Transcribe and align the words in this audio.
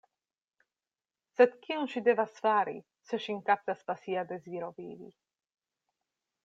Sed 1.37 1.53
kion 1.67 1.85
ŝi 1.91 2.03
devas 2.07 2.41
fari, 2.47 2.75
se 3.11 3.21
ŝin 3.27 3.45
kaptas 3.51 3.87
pasia 3.91 4.27
deziro 4.35 4.75
vivi? 4.81 5.17